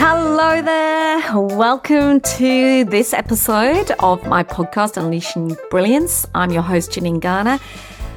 [0.00, 1.36] Hello there.
[1.36, 6.24] Welcome to this episode of my podcast, Unleashing Brilliance.
[6.36, 7.58] I'm your host, Janine Garner,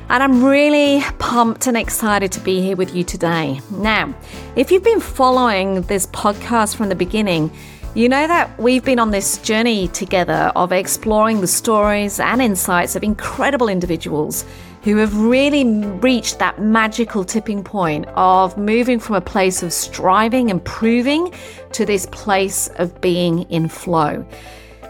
[0.08, 3.62] and I'm really pumped and excited to be here with you today.
[3.72, 4.14] Now,
[4.56, 7.50] if you've been following this podcast from the beginning,
[7.94, 12.96] you know that we've been on this journey together of exploring the stories and insights
[12.96, 14.46] of incredible individuals
[14.84, 15.66] who have really
[16.00, 21.34] reached that magical tipping point of moving from a place of striving and proving
[21.74, 24.26] to this place of being in flow.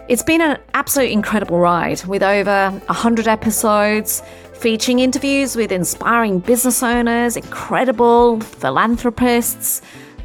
[0.08, 4.22] It's been an absolute incredible ride with over 100 episodes
[4.54, 9.82] featuring interviews with inspiring business owners, incredible philanthropists,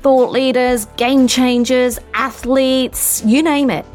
[0.08, 3.86] thought leaders, game changers, athletes, you name it.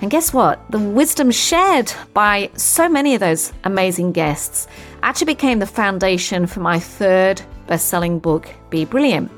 [0.00, 0.60] And guess what?
[0.70, 4.68] The wisdom shared by so many of those amazing guests
[5.02, 9.28] actually became the foundation for my third best selling book, Be Brilliant.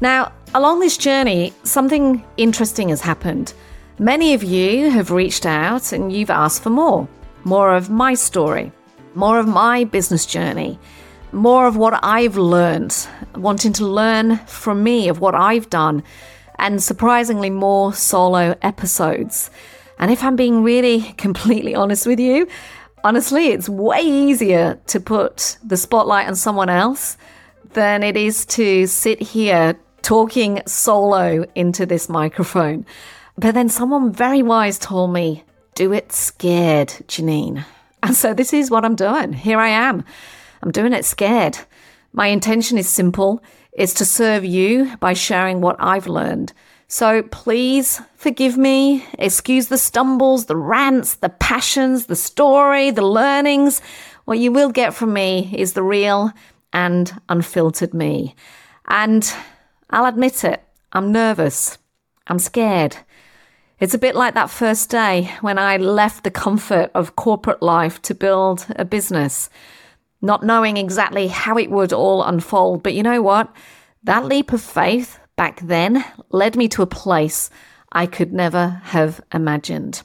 [0.00, 3.52] Now, along this journey, something interesting has happened.
[3.98, 7.06] Many of you have reached out and you've asked for more
[7.44, 8.72] more of my story,
[9.14, 10.78] more of my business journey,
[11.32, 16.02] more of what I've learned, wanting to learn from me of what I've done,
[16.58, 19.50] and surprisingly more solo episodes.
[19.98, 22.48] And if I'm being really completely honest with you,
[23.04, 27.16] honestly, it's way easier to put the spotlight on someone else
[27.72, 32.86] than it is to sit here talking solo into this microphone.
[33.36, 37.64] But then someone very wise told me, do it scared, Janine.
[38.02, 39.32] And so this is what I'm doing.
[39.32, 40.04] Here I am.
[40.62, 41.58] I'm doing it scared.
[42.12, 43.42] My intention is simple.
[43.72, 46.52] It's to serve you by sharing what I've learned
[46.88, 53.82] so please forgive me, excuse the stumbles, the rants, the passions, the story, the learnings.
[54.24, 56.32] What you will get from me is the real
[56.72, 58.36] and unfiltered me.
[58.86, 59.32] And
[59.90, 61.78] I'll admit it, I'm nervous.
[62.28, 62.96] I'm scared.
[63.80, 68.00] It's a bit like that first day when I left the comfort of corporate life
[68.02, 69.50] to build a business,
[70.22, 72.82] not knowing exactly how it would all unfold.
[72.82, 73.54] But you know what?
[74.04, 77.50] That leap of faith back then led me to a place
[77.92, 80.02] I could never have imagined.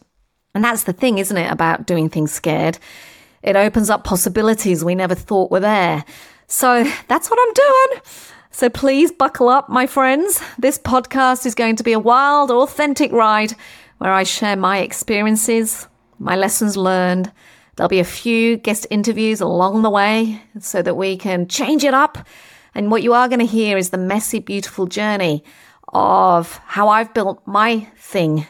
[0.54, 2.78] And that's the thing, isn't it, about doing things scared?
[3.42, 6.04] It opens up possibilities we never thought were there.
[6.48, 8.02] So that's what I'm doing.
[8.52, 10.42] So please buckle up, my friends.
[10.60, 13.54] This podcast is going to be a wild, authentic ride
[13.98, 15.88] where I share my experiences,
[16.20, 17.32] my lessons learned.
[17.76, 21.94] There'll be a few guest interviews along the way so that we can change it
[21.94, 22.18] up
[22.74, 25.44] and what you are going to hear is the messy, beautiful journey
[25.90, 28.46] of how I've built my thing,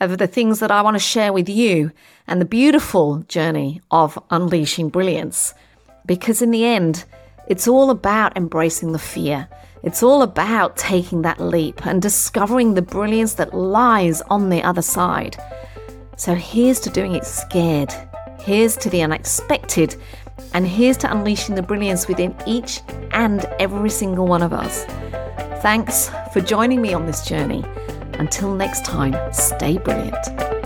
[0.00, 1.90] of the things that I want to share with you,
[2.26, 5.54] and the beautiful journey of unleashing brilliance.
[6.06, 7.04] Because in the end,
[7.48, 9.48] it's all about embracing the fear.
[9.82, 14.82] It's all about taking that leap and discovering the brilliance that lies on the other
[14.82, 15.36] side.
[16.16, 17.92] So here's to doing it scared.
[18.44, 19.96] Here's to the unexpected
[20.52, 22.82] and here's to unleashing the brilliance within each
[23.12, 24.84] and every single one of us.
[25.62, 27.64] Thanks for joining me on this journey.
[28.18, 30.63] Until next time, stay brilliant.